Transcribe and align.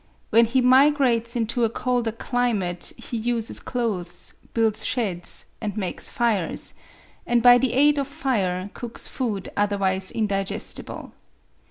When 0.31 0.45
he 0.45 0.61
migrates 0.61 1.35
into 1.35 1.63
a 1.63 1.69
colder 1.69 2.11
climate 2.11 2.91
he 2.97 3.17
uses 3.17 3.59
clothes, 3.59 4.33
builds 4.55 4.83
sheds, 4.83 5.45
and 5.61 5.77
makes 5.77 6.09
fires; 6.09 6.73
and 7.27 7.43
by 7.43 7.59
the 7.59 7.73
aid 7.73 7.99
of 7.99 8.07
fire 8.07 8.71
cooks 8.73 9.07
food 9.07 9.49
otherwise 9.55 10.09
indigestible. 10.09 11.11